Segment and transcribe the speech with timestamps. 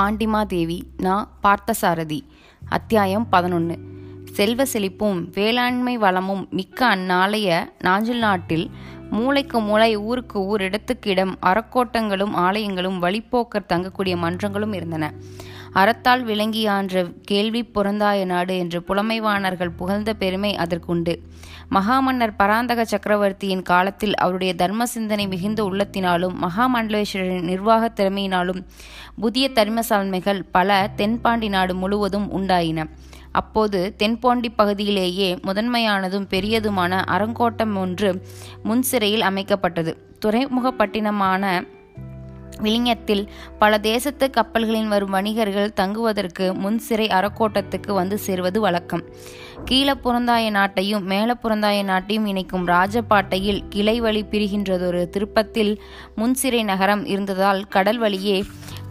[0.00, 2.20] பாண்டிமாதேவி நா பார்த்தசாரதி.
[2.68, 3.78] அத்தியாயம் பதினொன்று
[4.32, 8.70] செல்வ செழிப்பும் வேளாண்மை வளமும் மிக்க அந்நாளைய நாஞ்சில் நாட்டில்
[9.10, 15.12] மூளைக்கு மூளை ஊருக்கு ஊர் இடத்துக்கு இடம் அறக்கோட்டங்களும் ஆலயங்களும் வழிப்போக்கர் தங்கக்கூடிய மன்றங்களும் இருந்தன.
[15.76, 21.22] அறத்தால் விளங்கியான்ற கேள்வி பொருந்தாய நாடு என்று புலமைவாணர்கள் புகழ்ந்த பெருமை அதற்குண்டு.
[21.70, 28.60] மகாமன்னர் பராந்தக சக்கரவர்த்தியின் காலத்தில் அவருடைய தர்ம சிந்தனை மிகுந்த உள்ளத்தினாலும் மகாமண்டலேஸ்வரரின் நிர்வாக திறமையினாலும்
[29.20, 32.88] புதிய தர்மசான்மைகள் பல தென்பாண்டி நாடு முழுவதும் உண்டாயின.
[33.32, 38.10] அப்போது தென்பாண்டி பகுதியிலேயே முதன்மையானதும் பெரியதுமான அறங்கோட்டம் ஒன்று
[38.64, 39.92] முன்சிறையில் அமைக்கப்பட்டது.
[40.24, 41.66] துறைமுகப்பட்டினமான
[42.62, 49.04] விளிங்கத்தில் பல தேசத்து கப்பல்களின் வரும் வணிகர்கள் தங்குவதற்கு முன்சிறை அறக்கோட்டத்துக்கு வந்து சேர்வது வழக்கம்.
[49.70, 55.82] கீழப்புறந்தாய நாட்டையும் மேலப்புறந்தாய நாட்டையும் இணைக்கும் ராஜபாட்டையில் கிளை வழி பிரிகின்றதொரு திருப்பத்தில்
[56.16, 58.44] முன்சிறை நகரம் இருந்ததால் கடல் வழியே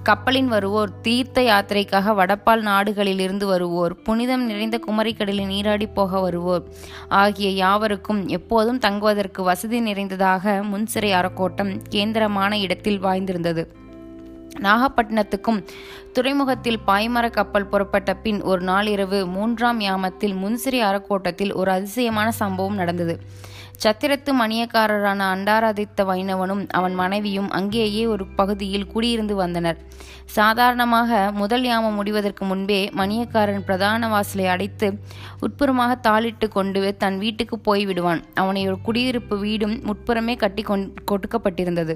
[0.05, 6.63] கப்பலின் வருவோர் தீர்த்த யாத்திரைக்காக வடப்பால் நாடுகளில் இருந்து வருவோர் புனிதம் நிறைந்த குமரிக்கடலில் நீராடி போக வருவோர்
[7.07, 13.63] ஆகிய யாவருக்கும் எப்போதும் தங்குவதற்கு வசதி நிறைந்ததாக முன்சிறை அறக்கோட்டம் கேந்திரமான இடத்தில் வாய்ந்திருந்தது.
[14.59, 15.59] நாகப்பட்டினத்துக்கும்
[16.13, 23.15] துறைமுகத்தில் பாய்மர கப்பல் புறப்பட்ட பின் ஒரு நாளிரவு மூன்றாம் யாமத்தில் முன்சிறை அறக்கோட்டத்தில் ஒரு அதிசயமான சம்பவம் நடந்தது.
[23.83, 29.77] சத்திரத்து மணியக்காரரான அண்டாராதித்த வைணவனும் அவன் மனைவியும் அங்கேயே ஒரு பகுதியில் குடியிருந்து வந்தனர்.
[30.25, 34.87] சாதாரணமாக முதல் யாமம் முடிவதற்கு முன்பே மணியக்காரன் பிரதான வாசலை அடைத்து
[35.39, 40.65] உட்புறமாக தாளிட்டு கொண்டு தன் வீட்டுக்கு போய் விடுவான் அவனை ஒரு குடியிருப்பு வீடும் உட்புறமே கட்டி
[41.11, 41.95] கொடுக்கப்பட்டிருந்தது.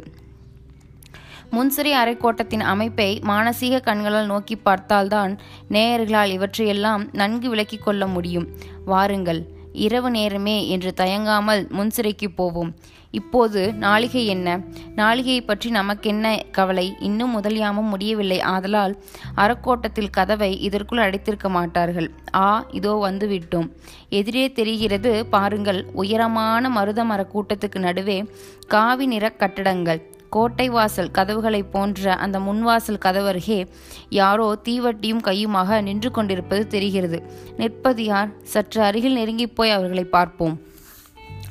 [1.51, 5.31] முன்சிறை அரைக்கோட்டத்தின் அமைப்பை மானசீக கண்களால் நோக்கி பார்த்தால்தான்
[5.69, 8.47] நேயர்களால் இவற்றையெல்லாம் நன்கு விளக்கிக் கொள்ள முடியும்.
[8.85, 9.41] வாருங்கள்.
[9.73, 12.75] இரவு நேரமே என்று தயங்காமல் முன்சிறைக்கு போவோம்.
[13.11, 14.59] இப்போது நாளிகை என்ன?
[14.95, 16.95] நாளிகையை பற்றி நமக்கென்ன கவலை?
[16.99, 18.41] இன்னும் முதலியாமல் முடியவில்லை.
[18.41, 19.03] ஆதலால்
[19.35, 22.11] அறக்கோட்டத்தில் கதவை இதற்குள் அடைத்திருக்க மாட்டார்கள்.
[22.35, 23.69] ஆ இதோ வந்துவிட்டோம்.
[24.09, 28.25] எதிரே தெரிகிறது பாருங்கள் உயரமான மருத கூட்டத்துக்கு நடுவே
[28.67, 30.01] காவி நிற கட்டடங்கள்.
[30.29, 33.67] கோட்டை வாசல் கதவுகளைப் போன்ற அந்த முன்வாசல் கதவருகே
[34.09, 37.23] யாரோ தீவட்டியும் கையுமாக நின்று கொண்டிருப்பது தெரிகிறது.
[37.57, 38.29] நிற்பது யார்?
[38.43, 40.59] சற்று அருகில் நெருங்கி போய் அவர்களை பார்ப்போம்.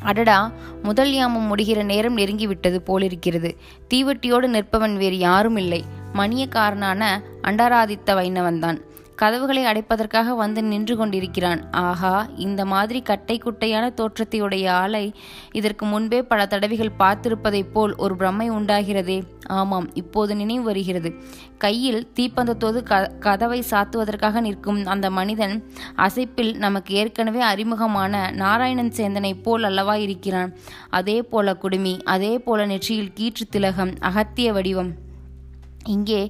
[0.01, 0.53] அடடா
[0.83, 3.57] முதல் யாமம் முடிகிற நேரம் நெருங்கிவிட்டது போலிருக்கிறது.
[3.95, 5.85] தீவட்டியோடு நிற்பவன் வேறு யாரும் இல்லை.
[6.15, 7.05] மணியக்காரனான
[7.43, 8.81] அண்டராதித்த வைணவன்தான்.
[9.21, 11.71] கதவுகளை அடைப்பதற்காக வந்து நின்று கொண்டிருக்கிறான்.
[11.71, 15.15] ஆஹா இந்த மாதிரி கட்டை குட்டையான தோற்றத்தையுடைய ஆளை
[15.53, 19.23] இதற்கு முன்பே பல தடவைகள் பார்த்திருப்பதைப் போல் ஒரு பிரம்மை உண்டாகிறதே.
[19.47, 21.13] ஆமாம் இப்போது நினைவு வருகிறது.
[21.59, 25.57] கையில் தீப்பந்தத்தோடு க கதவை சாத்துவதற்காக நிற்கும் அந்த மனிதன்
[25.97, 30.57] அசைப்பில் நமக்கு ஏற்கனவே அறிமுகமான நாராயணன் சேந்தனை போல் அல்லவா இருக்கிறான்.
[30.91, 35.07] அதே போல குடுமி அதே போல நெற்றியில் கீற்று திலகம் அகத்திய வடிவம்.
[35.97, 36.23] இங்கே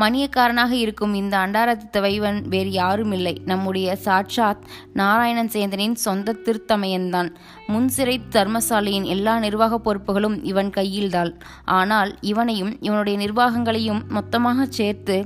[0.00, 7.30] மணியக்காரனாக இருக்கும் இந்த அண்டாரதித்த வைவன் வேறு யாரும் இல்லை நம்முடைய சாட்சாத் நாராயணன் சேந்தனின் சொந்த திருத்தமையன்தான்.
[7.68, 11.32] முன்சிறை தர்மசாலையின் எல்லா நிர்வாக பொறுப்புகளும் இவன் கையில்தான்.
[11.78, 15.16] ஆனால் இவனையும் இவனுடைய நிர்வாகங்களையும் மொத்தமாக சேர்த்து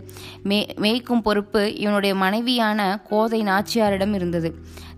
[0.43, 4.51] மே மேய்க்கும் பொறுப்பு இவனுடைய மனைவியான கோதை நாச்சியாரிடம் இருந்தது.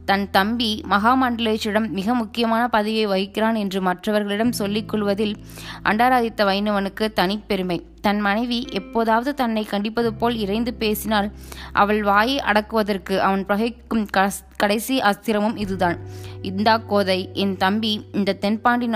[0.04, 5.36] தன் தம்பி மகாமண்டலேஷிடம் மிக முக்கியமான பதவியை வகிக்கிறான் என்று மற்றவர்களிடம் சொல்லிக் கொள்வதில்
[5.82, 7.78] அண்டாராதித்த வைணவனுக்கு தனிப்பெருமை.
[8.00, 11.32] தன் மனைவி எப்போதாவது தன்னை கண்டிப்பது போல் இறைந்து பேசினால்
[11.72, 14.06] அவள் வாயை அடக்குவதற்கு அவன் பகைக்கும்
[14.56, 15.98] கடைசி அஸ்திரமும் இதுதான்.
[16.42, 18.88] இந்தா கோதை என் தம்பி இந்த தென்பாண்டி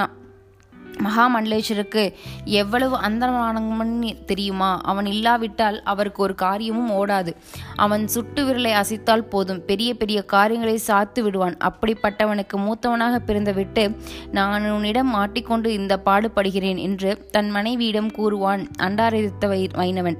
[1.02, 2.12] மகாமண்டலேஸ்வருக்கு
[2.44, 4.80] எவ்வளவு அந்தமானவன் தெரியுமா?
[4.82, 7.34] அவன் இல்லாவிட்டால் அவருக்கு ஒரு காரியமும் ஓடாது.
[7.76, 9.64] அவன் சுட்டு விரலை அசைத்தால் போதும்.
[9.64, 11.56] பெரிய பெரிய காரியங்களை சாத்து விடுவான்.
[11.56, 13.96] அப்படிப்பட்டவனுக்கு மூத்தவனாக பிறந்துவிட்டு
[14.30, 20.18] நான் உன்னிடம் மாட்டிக்கொண்டு இந்த பாடுபடுகிறேன் என்று தன் மனைவியிடம் கூறுவான் அண்டாரதித்த வை வைணவன்.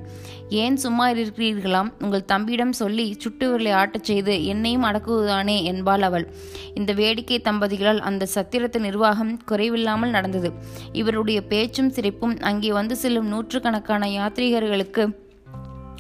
[0.49, 1.93] ஏன் சும்மா இருக்கிறீர்களாம்?
[2.01, 6.33] உங்கள் தம்பியிடம் சொல்லி சுட்டு விரலை ஆட்டச் செய்து என்னையும் அடக்குவதானே என்பாள் அவள்.
[6.75, 10.53] இந்த வேடிக்கை தம்பதிகளால் அந்த சத்திரத்து நிர்வாகம் குறைவில்லாமல் நடந்தது.
[10.93, 15.23] இவருடைய பேச்சும் சிரிப்பும் அங்கே வந்து செல்லும் நூற்றுக்கணக்கான யாத்ரீகர்களுக்கு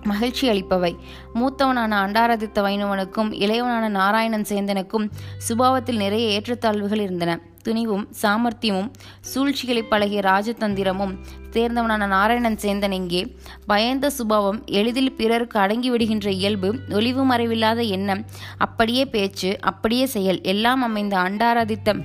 [0.02, 0.96] மகிழ்ச்சி அளிப்பவை.
[1.34, 5.11] மூத்தவனான அண்டாரதித்த வைணவனுக்கும் இளையவனான நாராயணன் சேந்தனுக்கும்
[5.49, 7.40] சுபாவத்தில் நிறைய ஏற்றத்தாழ்வுகள் இருந்தன.
[7.62, 8.90] துணிவும் சாமர்த்தியமும்
[9.20, 11.14] சூழ்ச்சிகளை பழகிய ராஜதந்திரமும்
[11.52, 13.37] தேர்ந்தவனான நாராயணன் சேந்தன் இங்கே.
[13.67, 18.25] பயந்த சுபாவம் எளிதில் பிறருக்கு அடங்கி விடுகின்ற இயல்பு ஒளிவு மறைவில்லாத எண்ணம்
[18.58, 21.96] அப்படியே பேச்சு அப்படியே செயல் எல்லாம் அமைந்த அண்டாராதித்த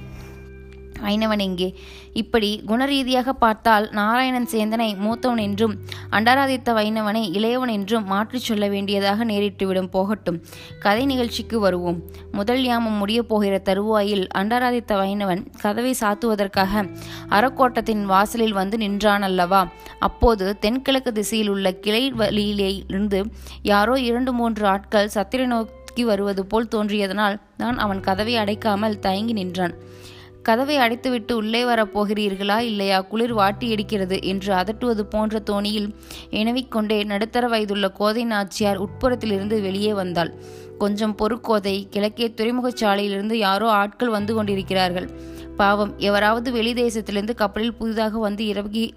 [1.04, 1.76] ஐனவன் எங்கே?
[2.14, 5.76] இப்படி குணரீதியாக பார்த்தால் நாராயணன் சேந்தனை மூத்தவன் என்றும்
[6.12, 10.44] அண்டராதித்த வைணவனை இளையவன் என்றும் மாற்றிச் சொல்ல வேண்டியதாக நேரிட்டுவிடும் போகட்டும்.
[10.80, 12.04] கதை நிகழ்ச்சிக்கு வருவோம்.
[12.32, 16.90] முதல் யாமம் முடியப் போகிற தருவாயில் அண்டராதித்த வைணவன் கதவை சாத்துவதற்காக
[17.30, 19.68] அறக்கோட்டத்தின் வாசலில் வந்து நின்றான் அல்லவா
[20.00, 23.26] அப்போது தென்கிழக்கு திசையில் உள்ள கிளை வழியிலே இருந்து
[23.62, 29.74] யாரோ இரண்டு மூன்று ஆட்கள் சத்திர நோக்கி வருவது போல் தோன்றியதனால் தான் அவன் கதவை அடைக்காமல் தயங்கி நின்றான்.
[30.42, 33.02] கதவை அடைத்துவிட்டு உள்ளே வரப் போகிறீர்களா இல்லையா?
[33.02, 35.90] குளிர் வாட்டி எடுக்கிறது என்று அதட்டுவது போன்ற தோணியில்
[36.32, 40.34] எனவிக்கொண்டே நடுத்தர வயதுள்ள கோதை நாச்சியார் உட்புறத்திலிருந்து வெளியே வந்தாள்.
[40.78, 45.10] கொஞ்சம் பொறுக்கோதை கிழக்கே துறைமுகச் சாலையிலிருந்து யாரோ ஆட்கள் வந்து கொண்டிருக்கிறார்கள்.
[45.58, 48.94] பாவம் எவராவது வெளி தேசத்திலிருந்து கப்பலில் புதிதாக வந்து இறங்கி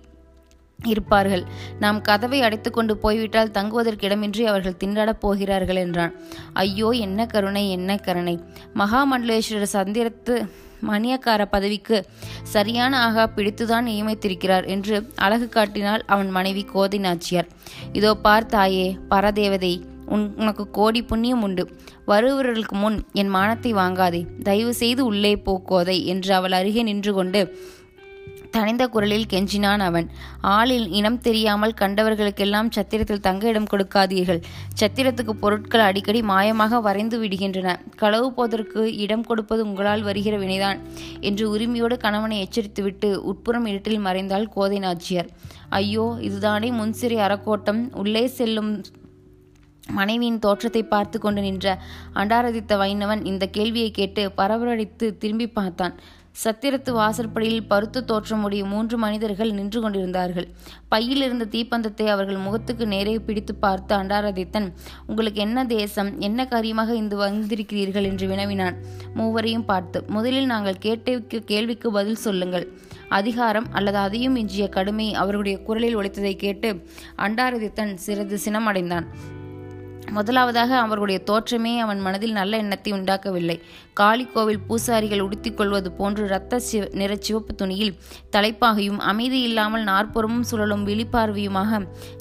[0.84, 1.44] இருப்பார்கள்.
[1.78, 6.14] நாம் கதவை அடைத்துக்கொண்டு போய்விட்டால் தங்குவதற்கு இடமின்றி அவர்கள் திண்டாடப் போகிறார்கள் என்றான்.
[6.52, 8.40] ஐயோ என்ன கருணை என்ன கருணை.
[8.74, 10.36] மகாமண்டலேஸ்வரர் சந்திரத்து
[10.88, 11.98] மணியக்கார பதவிக்கு
[12.42, 17.48] சரியான ஆகா பிடித்துதான் நியமித்திருக்கிறார் என்று அழகு காட்டினாள் அவன் மனைவி கோதை நாச்சியார்.
[17.92, 19.74] இதோ பார் தாயே பரதேவதை
[20.06, 21.64] உன் உனக்கு கோடி புண்ணியம் உண்டு.
[22.06, 24.20] வருவர்களுக்கு முன் என் மானத்தை வாங்காதே.
[24.42, 27.42] தயவு செய்து உள்ளே போ கோதை என்று அவள் அருகே நின்று கொண்டு
[28.54, 30.06] தனிந்த குரலில் கெஞ்சினான் அவன்.
[30.56, 34.40] ஆளில் இனம் தெரியாமல் கண்டவர்களுக்கெல்லாம் சத்திரத்தில் தங்க இடம் கொடுக்காதீர்கள்.
[34.80, 37.76] சத்திரத்துக்கு பொருட்கள் அடிக்கடி மாயமாக வரைந்து விடுகின்றன.
[38.02, 40.80] களவு போதற்கு இடம் கொடுப்பது உங்களால் வருகிற வினைதான்
[41.28, 45.30] என்று உரிமையோடு கணவனை எச்சரித்துவிட்டு உட்புறம் இருட்டில் மறைந்தாள் கோதை நாச்சியார்.
[45.80, 47.82] ஐயோ இதுதானே முன்சிறை அறக்கோட்டம்.
[48.02, 48.72] உள்ளே செல்லும்
[49.98, 51.66] மனைவியின் தோற்றத்தை பார்த்து கொண்டு நின்ற
[52.20, 55.94] அண்டாரதித்த வைணவன் இந்த கேள்வியை கேட்டு பரபரடித்து திரும்பி பார்த்தான்.
[56.34, 60.46] சத்திரத்து வாசற்படியில் பருத்த தோற்றமுடைய மூன்று மனிதர்கள் நின்று கொண்டிருந்தார்கள்.
[60.88, 64.68] பையில் இருந்த தீப்பந்தத்தை அவர்கள் முகத்துக்கு நேரே பிடித்து பார்த்து அண்டாரதித்தன்
[65.06, 68.08] உங்களுக்கு என்ன தேசம் என்ன காரியமாக இந்து வந்திருக்கிறீர்கள்?
[68.10, 68.78] என்று வினவினான்.
[69.14, 71.18] மூவரையும் பார்த்து முதலில் நாங்கள் கேட்ட
[71.52, 72.66] கேள்விக்கு பதில் சொல்லுங்கள்.
[73.08, 76.70] அதிகாரம் அல்லது அதையும் மிஞ்சிய கடுமை அவர்களுடைய குரலில் ஒழித்ததை கேட்டு
[77.16, 79.08] அண்டாரதித்தன் சிறிது சினமடைந்தான்.
[80.16, 83.56] முதலாவதாக அவர்களுடைய தோற்றமே அவன் மனதில் நல்ல எண்ணத்தை உண்டாக்கவில்லை.
[84.00, 87.96] காளி கோவில் பூசாரிகள் உடுத்திக்கொள்வது போன்று இரத்த சிவ நிற சிவப்பு துணியில்
[88.36, 91.80] தலைப்பாகையும் அமைதி இல்லாமல் நாற்புறமும் சுழலும் விழிப்பார்வையுமாக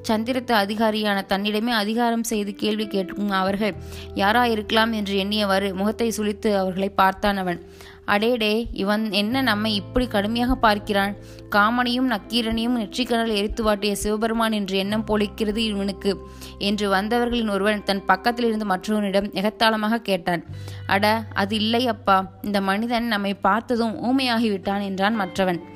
[0.10, 3.76] சந்திரத்து அதிகாரியான தன்னிடமே அதிகாரம் செய்து கேள்வி கேட்கும் அவர்கள்
[4.16, 7.62] யாராயிருக்கலாம் என்று எண்ணியவாறு முகத்தை சுழித்து அவர்களை பார்த்தான் அவன்.
[8.08, 11.16] அடேடே இவன் என்ன நம்மை இப்படி கடுமையாக பார்க்கிறான்?
[11.50, 16.26] காமனையும் நக்கீரனையும் நெற்றிக்கடல் எரித்து வாட்டிய சிவபெருமான் என்று எண்ணம் போலிக்கிறது இவனுக்கு
[16.58, 20.44] என்று வந்தவர்களின் ஒருவன் தன் பக்கத்தில் இருந்து மற்றவனிடம் எகத்தாளமாக கேட்டான்.
[20.88, 22.32] அட அது இல்லை அப்பா.
[22.42, 25.71] இந்த மனிதன் நம்மை பார்த்ததும் ஊமையாகிவிட்டான் என்றான் மற்றவன்.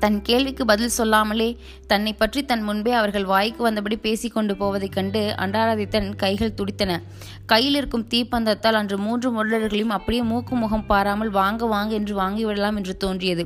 [0.00, 1.46] தன் கேள்விக்கு பதில் சொல்லாமலே
[1.86, 6.92] தன்னை பற்றி தன் முன்பே அவர்கள் வாய்க்கு வந்தபடி பேசிக் கொண்டு போவதைக் கண்டு அண்டாராதித்தன் கைகள் துடித்தன.
[7.46, 12.96] கையில் இருக்கும் தீப்பந்தத்தால் அன்று மூன்று முரடர்களையும் அப்படியே மூக்கு முகம் பாராமல் வாங்க வாங்க என்று வாங்கிவிடலாம் என்று
[12.96, 13.44] தோன்றியது.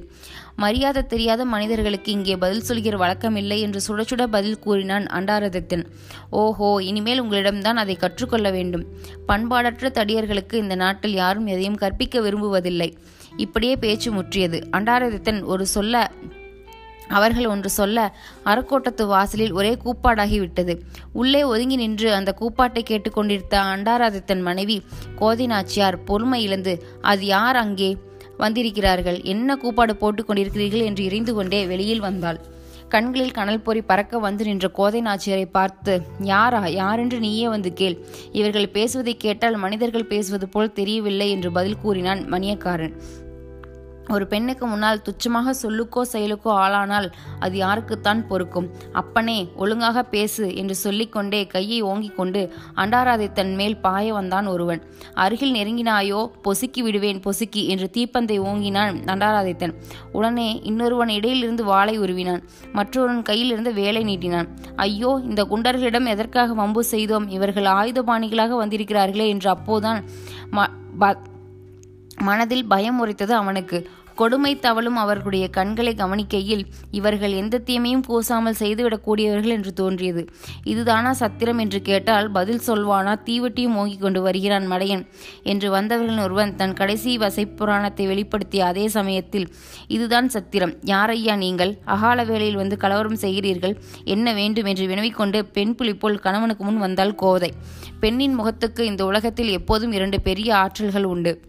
[0.56, 5.85] மரியாதை தெரியாத மனிதர்களுக்கு இங்கே பதில் சொல்கிற வழக்கம் இல்லை என்று சுட சுட பதில் கூறினான் அண்டாரதத்தன்.
[6.31, 8.85] ஓஹோ இனிமேல் உங்களிடம்தான் அதை கற்றுக்கொள்ள வேண்டும்.
[9.29, 12.91] பண்பாடற்ற தடியர்களுக்கு இந்த நாட்டில் யாரும் எதையும் கற்பிக்க விரும்புவதில்லை.
[13.37, 14.58] இப்படியே பேச்சு முற்றியது.
[14.76, 16.11] அண்டாரதத்தன் ஒரு சொல்ல
[17.11, 17.99] அவர்கள் ஒன்று சொல்ல
[18.45, 20.75] அறக்கோட்டத்து வாசலில் ஒரே கூப்பாடாகிவிட்டது.
[21.12, 24.79] உள்ளே ஒதுங்கி நின்று அந்த கூப்பாட்டை கேட்டுக்கொண்டிருந்த அண்டாராதித்தன் மனைவி
[25.17, 27.91] கோதை நாச்சியார் பொறுமை இழந்து அது யார் அங்கே
[28.37, 29.19] வந்திருக்கிறார்கள்?
[29.23, 30.85] என்ன கூப்பாடு போட்டுக் கொண்டிருக்கிறீர்கள்?
[30.85, 32.41] என்று எரிந்து கொண்டே வெளியில் வந்தாள்.
[32.89, 36.62] கண்களில் கனல் பொறி பறக்க வந்து நின்ற கோதை நாச்சியரை பார்த்து யாரா?
[36.67, 37.97] யாரென்று நீயே வந்து கேள்.
[38.33, 42.95] இவர்கள் பேசுவதை கேட்டால் மனிதர்கள் பேசுவது போல் தெரியவில்லை என்று பதில் கூறினான் மணியக்காரன்.
[44.14, 47.09] ஒரு பெண்ணுக்கு முன்னால் துச்சமாக சொல்லுக்கோ செயலுக்கோ ஆளானால்
[47.45, 48.69] அது யாருக்குத்தான் பொறுக்கும்.
[49.00, 52.43] அப்பனே ஒழுங்காக பேசு என்று சொல்லிக்கொண்டே கையை ஓங்கிக் கொண்டு
[52.83, 54.83] அண்டாராதை தன் மேல் பாய வந்தான் ஒருவன்.
[55.25, 59.75] அருகில் நெருங்கினாயோ பொசுக்கி விடுவேன் பொசுக்கி என்று தீப்பந்தை ஓங்கினான் அண்டாராதித்தன்.
[60.19, 62.45] உடனே இன்னொருவன் இடையிலிருந்து வாளை உருவினான்.
[62.79, 64.50] மற்றொருவன் கையிலிருந்து வேலை நீட்டினான்.
[64.87, 67.29] ஐயோ இந்த குண்டர்களிடம் எதற்காக வம்பு செய்தோம்?
[67.38, 70.00] இவர்கள் ஆயுதபாணிகளாக வந்திருக்கிறார்களே என்று அப்போதான்
[72.29, 73.79] மனதில் பயம் உரைத்தது அவனுக்கு.
[74.14, 80.25] கொடுமை தவளும் அவர்களுடைய கண்களை கவனிக்கையில் இவர்கள் எந்த தீமையும் கூசாமல் செய்துவிடக்கூடியவர்கள் என்று தோன்றியது.
[80.64, 81.59] இதுதானா சத்திரம்?
[81.59, 83.19] என்று கேட்டால் பதில் சொல்வானா?
[83.25, 85.07] தீவட்டியும் ஓங்கிக் கொண்டு வருகிறான் மடையன்.
[85.43, 89.55] என்று வந்தவர்களின் ஒருவன் தன் கடைசி வசைப்புராணத்தை வெளிப்படுத்திய அதே சமயத்தில்
[89.88, 90.75] இதுதான் சத்திரம்.
[90.85, 91.79] யாரையா நீங்கள்?
[91.85, 93.76] அகால வேளையில் வந்து கலவரம் செய்கிறீர்கள்.
[94.05, 94.64] என்ன வேண்டும்?
[94.64, 97.52] என்று வினவிக்கொண்டு பெண் புலி போல் கணவனுக்கு முன் வந்தால் கோதை.
[98.00, 101.49] பெண்ணின் முகத்துக்கு இந்த உலகத்தில் எப்போதும் இரண்டு பெரிய ஆற்றல்கள் உண்டு.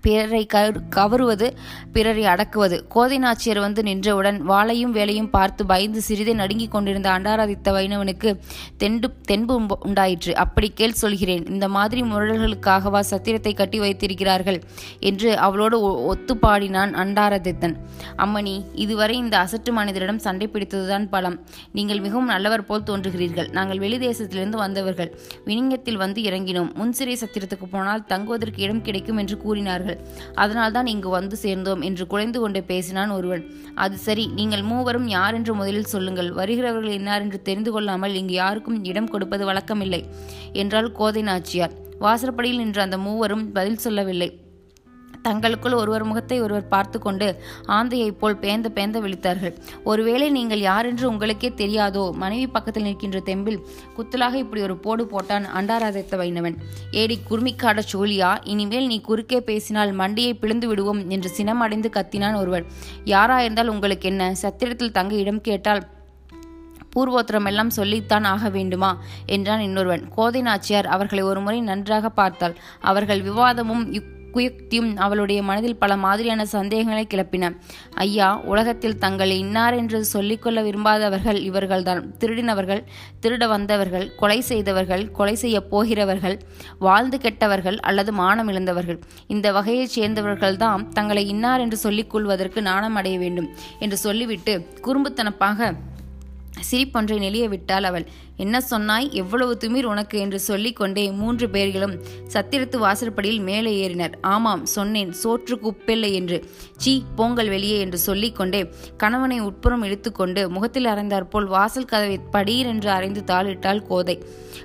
[0.00, 0.46] பிறரை
[0.90, 1.58] கவருவது
[1.92, 2.86] பிறரை அடக்குவது.
[2.88, 8.38] கோதை நாச்சியர் வந்து நின்றவுடன் வாளையும் வேலையும் பார்த்து பயந்து சிறிதே நடுங்கிக் கொண்டிருந்த அண்டாராதித்த வைணவனுக்கு
[8.78, 10.36] தெண்டு தென்பு உண்டாயிற்று.
[10.36, 11.46] அப்படி கேள் சொல்கிறேன்.
[11.46, 14.62] இந்த மாதிரி முரடர்களுக்காகவா சத்திரத்தை கட்டி வைத்திருக்கிறார்கள்?
[15.00, 17.76] என்று அவளோடு ஒ- ஒத்து பாடினான் அண்டாரதித்தன்.
[18.18, 21.40] அம்மணி இதுவரை இந்த அசட்டு மனிதரிடம் சண்டை பிடித்ததுதான் பலம்.
[21.72, 23.50] நீங்கள் மிகவும் நல்லவர் போல் தோன்றுகிறீர்கள்.
[23.50, 25.18] நாங்கள் வெளி தேசத்திலிருந்து வந்தவர்கள்.
[25.44, 26.72] வினிங்கத்தில் வந்து இறங்கினோம்.
[26.74, 32.38] முன்சிறை சத்திரத்துக்கு போனால் தங்குவதற்கு இடம் கிடைக்கும் என்று கூறினார் கூறினார்கள் அதனால்தான் இங்கு வந்து சேர்ந்தோம் என்று குலைந்து
[32.40, 33.44] கொண்டு பேசினான் ஒருவன்.
[33.84, 36.30] அது சரி நீங்கள் மூவரும் யார் என்று முதலில் சொல்லுங்கள்.
[36.40, 40.02] வருகிறவர்கள் இன்னார் என்று தெரிந்து கொள்ளாமல் இங்கு யாருக்கும் இடம் கொடுப்பது வழக்கமில்லை
[40.52, 41.74] என்றால் கோதை நாச்சியார்.
[42.04, 44.30] வாசற்படியில் நின்ற அந்த மூவரும் பதில் சொல்லவில்லை.
[45.28, 49.56] தங்களுக்குள் ஒருவர் முகத்தை ஒருவர் பார்த்து கொண்டு ஆந்தையைப் போல் பேந்த பேந்த விழித்தார்கள்.
[49.84, 53.60] ஒருவேளை நீங்கள் யாரென்று உங்களுக்கே தெரியாதோ மனைவி பக்கத்தில் நிற்கின்ற தெம்பில்
[53.96, 56.56] குத்தலாக இப்படி ஒரு போடு போட்டான் அண்டாராதித்த வைணவன்.
[56.90, 62.66] ஏடி குருமிக்காட சோழியா இனிமேல் நீ குறுக்கே பேசினால் மண்டியை பிளந்து விடுவோம் என்று சினமடைந்து கத்தினான் ஒருவன்
[63.04, 64.34] யாராயிருந்தால் உங்களுக்கு என்ன?
[64.42, 65.86] சத்திரத்தில் தங்க இடம் கேட்டால்
[66.96, 69.02] பூர்வோத்திரமெல்லாம் சொல்லித்தான் ஆக வேண்டுமா?
[69.26, 70.08] என்றான் இன்னொருவன்.
[70.08, 72.56] கோதை நாச்சியார் அவர்களை ஒருமுறை நன்றாக பார்த்தாள்.
[72.80, 77.50] அவர்கள் விவாதமும் யுக்- குயுக்தியும் அவளுடைய மனதில் பல மாதிரியான சந்தேகங்களை கிளப்பின.
[77.94, 82.02] ஐயா உலகத்தில் தங்களை இன்னார் என்று சொல்லிக்கொள்ள விரும்பாதவர்கள் இவர்கள்தான்.
[82.18, 82.82] திருடினவர்கள்
[83.22, 86.38] திருட வந்தவர்கள் கொலை செய்தவர்கள் கொலை செய்ய போகிறவர்கள்
[86.78, 89.00] வாழ்ந்து கெட்டவர்கள் அல்லது மானம் இழந்தவர்கள்.
[89.26, 95.72] இந்த வகையைச் சேர்ந்தவர்கள்தான் தங்களை இன்னார் என்று சொல்லிக் கொள்வதற்கு நாணம் அடைய வேண்டும் என்று சொல்லிவிட்டு குறும்புத்தனப்பாக
[96.70, 98.06] சிரிப்பொன்றை நெளிய விட்டாள் அவள்.
[98.36, 99.10] என்ன சொன்னாய்?
[99.12, 100.18] எவ்வளவு திமிர் உனக்கு?
[100.18, 104.12] என்று சொல்லிக்கொண்டே மூன்று பேர்களும் சத்திரத்து வாசற்படியில் மேலே ஏறினர்.
[104.20, 105.14] ஆமாம் சொன்னேன்.
[105.24, 106.50] சோற்று குப்பில்லை என்று.
[106.76, 113.22] சீ போங்கள் வெளியே என்று சொல்லிக்கொண்டே கணவனை உட்புறம் இழுத்துக்கொண்டு முகத்தில் அறைந்தாற்போல் வாசல் கதவை படீர் அரைந்து அறைந்து
[113.26, 114.22] தாளிட்டாள் கோதை.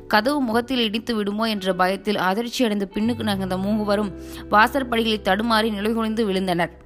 [0.07, 1.50] கதவு முகத்தில் இடித்து விடுமோ?
[1.50, 4.13] என்ற பயத்தில் அதிர்ச்சியடைந்து பின்னுக்கு நகர்ந்த மூவரும்
[4.51, 6.82] வாசற்படிகளை தடுமாறி நிலைகுலைந்து விழுந்தனர்.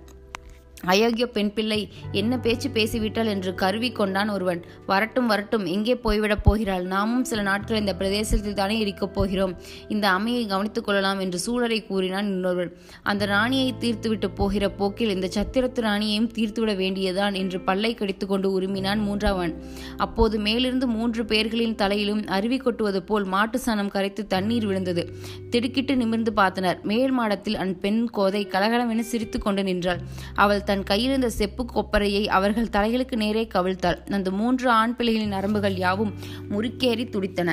[0.86, 4.66] அயோக்கிய பெண் பிள்ளை என்ன பேச்சு பேசிவிட்டாள் என்று கருவி கொண்டான் ஒருவன்.
[4.86, 6.86] வரட்டும் வரட்டும் எங்கே போய்விடப் போகிறாள்.
[6.86, 9.58] நாமும் சில நாட்கள் இந்த பிரதேசத்தில் தானே இருக்கப் போகிறோம்.
[9.88, 12.78] இந்த அம்மையை கவனித்துக் கொள்ளலாம் என்று சூழரை கூறினான் இன்னொருவன்.
[13.04, 19.64] அந்த ராணியை தீர்த்துவிட்டு போகிற போக்கில் இந்த சத்திரத்து ராணியையும் தீர்த்துவிட வேண்டியதான் என்று பல்லை கடித்துக்கொண்டு உருமினான் மூன்றாவன்.
[19.98, 25.16] அப்போது மேலிருந்து மூன்று பேர்களின் தலையிலும் அருவி கொட்டுவது போல் மாட்டு சாணம் கரைத்து தண்ணீர் விழுந்தது.
[25.50, 26.82] திடுக்கிட்டு நிமிர்ந்து பார்த்தனர்.
[26.82, 30.00] மேல் மாடத்தில் அந் பெண் கோதை கலகலவென சிரித்துக்கொண்டு நின்றாள்.
[30.36, 34.00] அவள் தன் கையிருந்த செப்பு கொப்பரையை அவர்கள் தலைகளுக்கு நேரே கவிழ்த்தாள்.
[34.12, 36.14] அந்த மூன்று ஆண் பிள்ளைகளின் நரம்புகள் யாவும்
[36.50, 37.50] முறுக்கேறி துடித்தன.